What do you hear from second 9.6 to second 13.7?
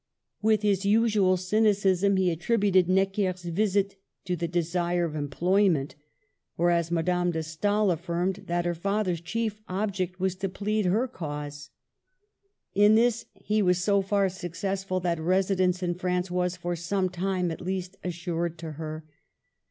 object was to plead her cause. In this he